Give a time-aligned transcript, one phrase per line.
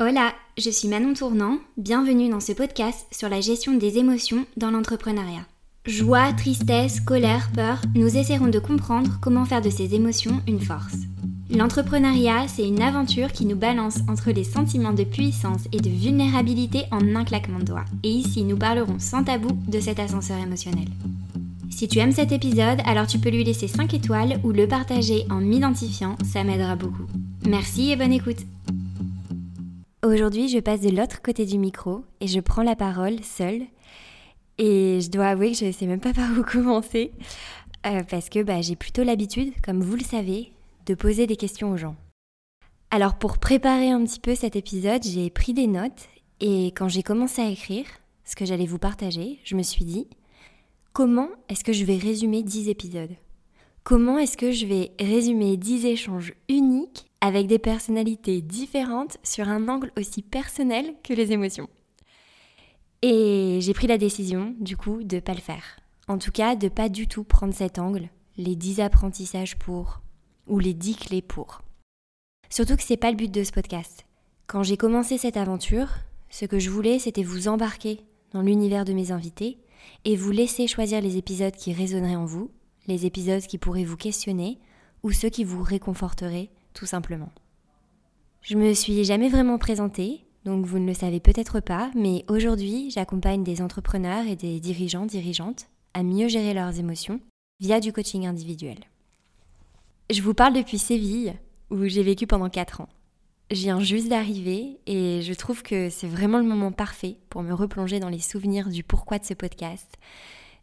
[0.00, 4.72] Hola, je suis Manon Tournant, bienvenue dans ce podcast sur la gestion des émotions dans
[4.72, 5.46] l'entrepreneuriat.
[5.86, 10.96] Joie, tristesse, colère, peur, nous essaierons de comprendre comment faire de ces émotions une force.
[11.48, 16.86] L'entrepreneuriat, c'est une aventure qui nous balance entre les sentiments de puissance et de vulnérabilité
[16.90, 17.84] en un claquement de doigts.
[18.02, 20.88] Et ici, nous parlerons sans tabou de cet ascenseur émotionnel.
[21.70, 25.24] Si tu aimes cet épisode, alors tu peux lui laisser 5 étoiles ou le partager
[25.30, 27.06] en m'identifiant, ça m'aidera beaucoup.
[27.46, 28.44] Merci et bonne écoute
[30.04, 33.62] Aujourd'hui, je passe de l'autre côté du micro et je prends la parole seule.
[34.58, 37.10] Et je dois avouer que je ne sais même pas par où commencer,
[37.86, 40.52] euh, parce que bah, j'ai plutôt l'habitude, comme vous le savez,
[40.84, 41.96] de poser des questions aux gens.
[42.90, 46.08] Alors pour préparer un petit peu cet épisode, j'ai pris des notes
[46.40, 47.86] et quand j'ai commencé à écrire
[48.26, 50.06] ce que j'allais vous partager, je me suis dit,
[50.92, 53.16] comment est-ce que je vais résumer 10 épisodes?
[53.84, 59.66] Comment est-ce que je vais résumer 10 échanges uniques avec des personnalités différentes sur un
[59.70, 61.70] angle aussi personnel que les émotions.
[63.00, 65.80] Et j'ai pris la décision, du coup, de ne pas le faire.
[66.06, 70.02] En tout cas, de pas du tout prendre cet angle, les 10 apprentissages pour,
[70.48, 71.62] ou les 10 clés pour.
[72.50, 74.04] Surtout que c'est pas le but de ce podcast.
[74.46, 75.88] Quand j'ai commencé cette aventure,
[76.28, 78.00] ce que je voulais, c'était vous embarquer
[78.32, 79.56] dans l'univers de mes invités
[80.04, 82.50] et vous laisser choisir les épisodes qui résonneraient en vous,
[82.86, 84.58] les épisodes qui pourraient vous questionner
[85.02, 87.32] ou ceux qui vous réconforteraient tout simplement.
[88.42, 92.90] Je me suis jamais vraiment présentée, donc vous ne le savez peut-être pas, mais aujourd'hui
[92.90, 97.20] j'accompagne des entrepreneurs et des dirigeants, dirigeantes à mieux gérer leurs émotions
[97.60, 98.78] via du coaching individuel.
[100.10, 101.34] Je vous parle depuis Séville,
[101.70, 102.88] où j'ai vécu pendant 4 ans.
[103.50, 107.54] Je viens juste d'arriver et je trouve que c'est vraiment le moment parfait pour me
[107.54, 109.96] replonger dans les souvenirs du pourquoi de ce podcast,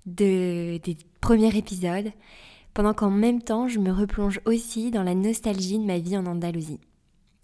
[0.05, 2.11] de, des premiers épisodes
[2.73, 6.25] pendant qu'en même temps je me replonge aussi dans la nostalgie de ma vie en
[6.25, 6.79] Andalousie.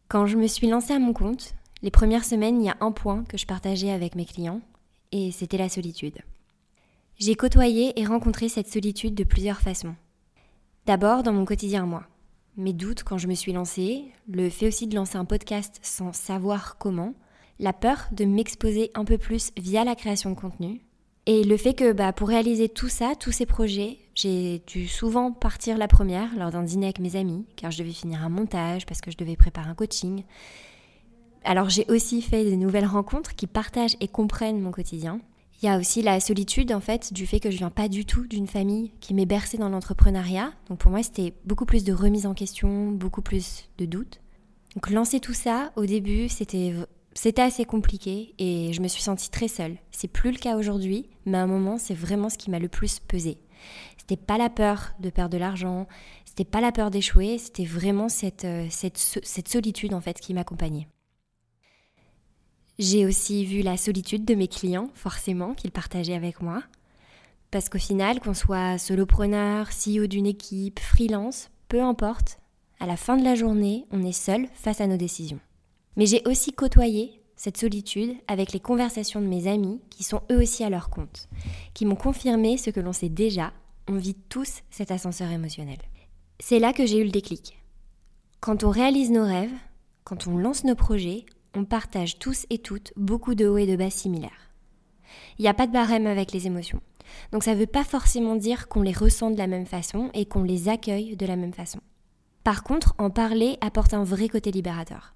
[0.07, 2.91] Quand je me suis lancée à mon compte, les premières semaines, il y a un
[2.91, 4.61] point que je partageais avec mes clients,
[5.11, 6.17] et c'était la solitude.
[7.19, 9.95] J'ai côtoyé et rencontré cette solitude de plusieurs façons.
[10.85, 12.03] D'abord dans mon quotidien moi.
[12.55, 16.13] Mes doutes quand je me suis lancée, le fait aussi de lancer un podcast sans
[16.13, 17.13] savoir comment,
[17.59, 20.81] la peur de m'exposer un peu plus via la création de contenu,
[21.27, 25.33] et le fait que bah, pour réaliser tout ça, tous ces projets, j'ai dû souvent
[25.33, 28.85] partir la première lors d'un dîner avec mes amis, car je devais finir un montage,
[28.85, 30.23] parce que je devais préparer un coaching.
[31.43, 35.19] Alors j'ai aussi fait de nouvelles rencontres qui partagent et comprennent mon quotidien.
[35.61, 38.05] Il y a aussi la solitude en fait du fait que je viens pas du
[38.05, 40.53] tout d'une famille qui m'est bercée dans l'entrepreneuriat.
[40.69, 44.21] Donc pour moi c'était beaucoup plus de remise en question, beaucoup plus de doutes.
[44.75, 46.73] Donc lancer tout ça au début c'était
[47.17, 49.77] c'était assez compliqué et je me suis sentie très seule.
[49.89, 52.67] C'est plus le cas aujourd'hui, mais à un moment, c'est vraiment ce qui m'a le
[52.67, 53.39] plus pesé.
[53.97, 55.87] C'était pas la peur de perdre de l'argent,
[56.25, 60.87] c'était pas la peur d'échouer, c'était vraiment cette, euh, cette solitude en fait qui m'accompagnait.
[62.77, 66.61] J'ai aussi vu la solitude de mes clients, forcément, qu'ils partageaient avec moi.
[67.49, 72.37] Parce qu'au final, qu'on soit solopreneur, CEO d'une équipe, freelance, peu importe,
[72.79, 75.39] à la fin de la journée, on est seul face à nos décisions.
[75.97, 80.37] Mais j'ai aussi côtoyé cette solitude avec les conversations de mes amis qui sont eux
[80.37, 81.27] aussi à leur compte,
[81.73, 83.51] qui m'ont confirmé ce que l'on sait déjà,
[83.87, 85.77] on vit tous cet ascenseur émotionnel.
[86.39, 87.61] C'est là que j'ai eu le déclic.
[88.39, 89.53] Quand on réalise nos rêves,
[90.03, 91.25] quand on lance nos projets,
[91.55, 94.51] on partage tous et toutes beaucoup de hauts et de bas similaires.
[95.39, 96.81] Il n'y a pas de barème avec les émotions.
[97.31, 100.25] Donc ça ne veut pas forcément dire qu'on les ressent de la même façon et
[100.25, 101.79] qu'on les accueille de la même façon.
[102.43, 105.13] Par contre, en parler apporte un vrai côté libérateur.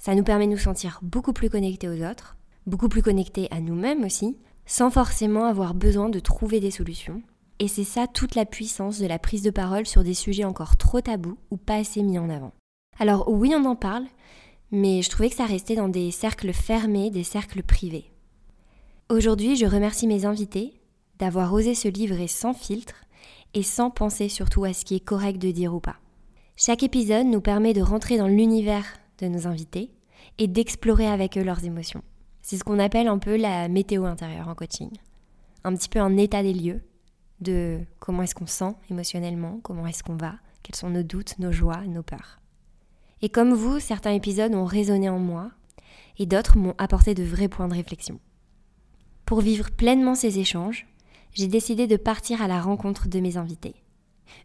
[0.00, 3.60] Ça nous permet de nous sentir beaucoup plus connectés aux autres, beaucoup plus connectés à
[3.60, 7.22] nous-mêmes aussi, sans forcément avoir besoin de trouver des solutions.
[7.58, 10.78] Et c'est ça toute la puissance de la prise de parole sur des sujets encore
[10.78, 12.54] trop tabous ou pas assez mis en avant.
[12.98, 14.06] Alors oui, on en parle,
[14.70, 18.10] mais je trouvais que ça restait dans des cercles fermés, des cercles privés.
[19.10, 20.80] Aujourd'hui, je remercie mes invités
[21.18, 23.04] d'avoir osé se livrer sans filtre
[23.52, 25.96] et sans penser surtout à ce qui est correct de dire ou pas.
[26.56, 28.86] Chaque épisode nous permet de rentrer dans l'univers
[29.20, 29.90] de nos invités
[30.38, 32.02] et d'explorer avec eux leurs émotions.
[32.42, 34.90] C'est ce qu'on appelle un peu la météo intérieure en coaching.
[35.64, 36.82] Un petit peu un état des lieux
[37.40, 41.52] de comment est-ce qu'on sent émotionnellement, comment est-ce qu'on va, quels sont nos doutes, nos
[41.52, 42.40] joies, nos peurs.
[43.22, 45.50] Et comme vous, certains épisodes ont résonné en moi
[46.18, 48.18] et d'autres m'ont apporté de vrais points de réflexion.
[49.26, 50.86] Pour vivre pleinement ces échanges,
[51.32, 53.74] j'ai décidé de partir à la rencontre de mes invités.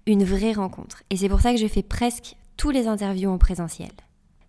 [0.06, 1.04] Une vraie rencontre.
[1.10, 3.92] Et c'est pour ça que je fais presque tous les interviews en présentiel.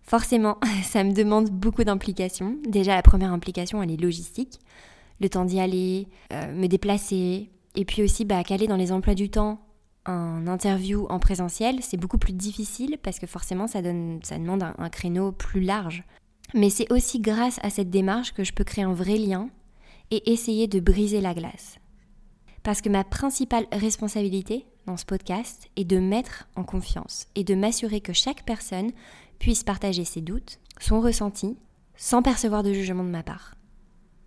[0.07, 2.57] Forcément, ça me demande beaucoup d'implication.
[2.67, 4.59] Déjà, la première implication, elle est logistique.
[5.19, 9.15] Le temps d'y aller, euh, me déplacer, et puis aussi bah, caler dans les emplois
[9.15, 9.59] du temps
[10.05, 14.63] un interview en présentiel, c'est beaucoup plus difficile parce que forcément, ça, donne, ça demande
[14.63, 16.03] un, créneau plus large.
[16.53, 19.49] Mais c'est aussi grâce à cette démarche que je peux créer un vrai lien
[20.11, 21.77] et essayer de briser la glace.
[22.63, 27.55] Parce que ma principale responsabilité dans ce podcast est de mettre en confiance et de
[27.55, 28.91] m'assurer que chaque personne
[29.37, 31.57] puisse partager ses doutes, son ressenti,
[31.97, 33.55] sans percevoir de jugement de ma part.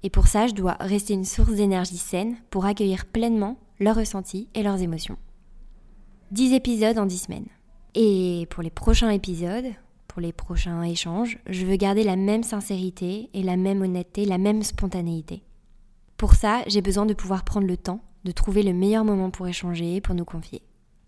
[0.02, 4.48] Et pour ça, je dois rester une source d'énergie saine pour accueillir pleinement leurs ressentis
[4.54, 5.16] et leurs émotions.
[6.30, 7.48] 10 épisodes en 10 semaines.
[7.94, 9.66] Et pour les prochains épisodes,
[10.08, 14.38] pour les prochains échanges, je veux garder la même sincérité et la même honnêteté, la
[14.38, 15.42] même spontanéité.
[16.18, 19.48] Pour ça, j'ai besoin de pouvoir prendre le temps de trouver le meilleur moment pour
[19.48, 20.62] échanger, pour nous confier.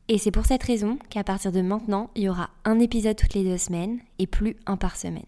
[0.09, 3.35] Et c'est pour cette raison qu'à partir de maintenant, il y aura un épisode toutes
[3.35, 5.23] les deux semaines et plus un par semaine.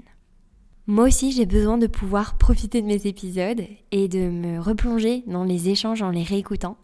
[0.87, 5.45] Moi aussi, j'ai besoin de pouvoir profiter de mes épisodes et de me replonger dans
[5.45, 6.77] les échanges en les réécoutant,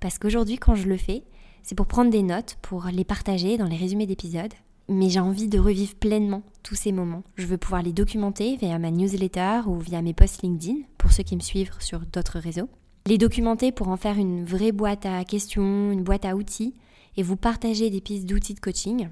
[0.00, 1.22] parce qu'aujourd'hui, quand je le fais,
[1.62, 4.52] c'est pour prendre des notes, pour les partager dans les résumés d'épisodes.
[4.88, 7.24] Mais j'ai envie de revivre pleinement tous ces moments.
[7.36, 11.22] Je veux pouvoir les documenter via ma newsletter ou via mes posts LinkedIn, pour ceux
[11.22, 12.68] qui me suivent sur d'autres réseaux.
[13.06, 16.74] Les documenter pour en faire une vraie boîte à questions, une boîte à outils,
[17.16, 19.08] et vous partager des pistes d'outils de coaching.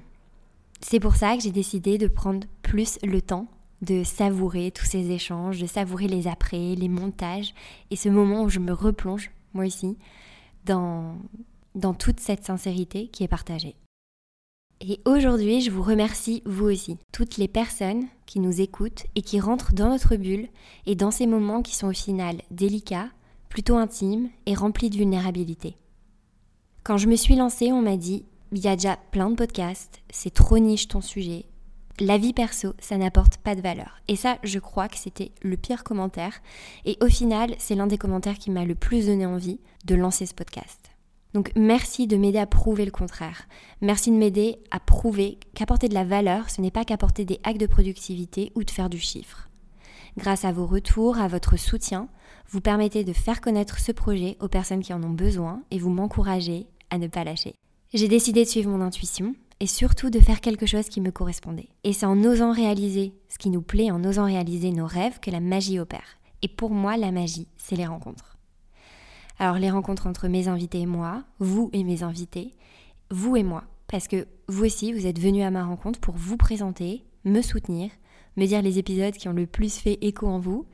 [0.81, 3.47] C'est pour ça que j'ai décidé de prendre plus le temps
[3.81, 7.53] de savourer tous ces échanges, de savourer les après, les montages,
[7.89, 9.97] et ce moment où je me replonge, moi aussi,
[10.65, 11.15] dans,
[11.75, 13.75] dans toute cette sincérité qui est partagée.
[14.81, 19.39] Et aujourd'hui, je vous remercie vous aussi, toutes les personnes qui nous écoutent et qui
[19.39, 20.49] rentrent dans notre bulle
[20.85, 23.09] et dans ces moments qui sont au final délicats,
[23.55, 25.77] plutôt intimes et remplis de vulnérabilité.
[26.83, 30.01] Quand je me suis lancée, on m'a dit il y a déjà plein de podcasts,
[30.09, 31.45] c'est trop niche ton sujet,
[32.01, 34.01] la vie perso, ça n'apporte pas de valeur.
[34.09, 36.41] Et ça, je crois que c'était le pire commentaire.
[36.83, 40.25] Et au final, c'est l'un des commentaires qui m'a le plus donné envie de lancer
[40.25, 40.91] ce podcast.
[41.33, 43.47] Donc merci de m'aider à prouver le contraire.
[43.79, 47.57] Merci de m'aider à prouver qu'apporter de la valeur, ce n'est pas qu'apporter des hacks
[47.57, 49.47] de productivité ou de faire du chiffre.
[50.17, 52.09] Grâce à vos retours, à votre soutien,
[52.49, 55.89] vous permettez de faire connaître ce projet aux personnes qui en ont besoin et vous
[55.89, 57.55] m'encouragez à ne pas lâcher.
[57.93, 61.69] J'ai décidé de suivre mon intuition et surtout de faire quelque chose qui me correspondait.
[61.83, 65.31] Et c'est en osant réaliser ce qui nous plaît, en osant réaliser nos rêves que
[65.31, 66.17] la magie opère.
[66.41, 68.37] Et pour moi, la magie, c'est les rencontres.
[69.39, 72.53] Alors les rencontres entre mes invités et moi, vous et mes invités,
[73.11, 76.37] vous et moi, parce que vous aussi, vous êtes venus à ma rencontre pour vous
[76.37, 77.91] présenter, me soutenir,
[78.37, 80.65] me dire les épisodes qui ont le plus fait écho en vous,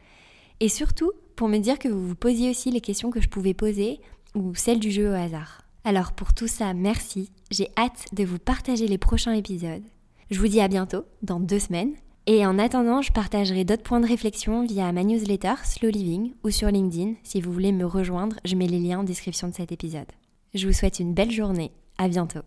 [0.62, 3.56] et surtout pour me dire que vous vous posiez aussi les questions que je pouvais
[3.56, 4.00] poser
[4.36, 5.64] ou celles du jeu au hasard.
[5.84, 7.32] Alors pour tout ça, merci.
[7.50, 9.84] J'ai hâte de vous partager les prochains épisodes.
[10.30, 11.96] Je vous dis à bientôt, dans deux semaines.
[12.28, 16.52] Et en attendant, je partagerai d'autres points de réflexion via ma newsletter Slow Living ou
[16.52, 17.16] sur LinkedIn.
[17.24, 20.12] Si vous voulez me rejoindre, je mets les liens en description de cet épisode.
[20.54, 21.72] Je vous souhaite une belle journée.
[21.98, 22.42] À bientôt.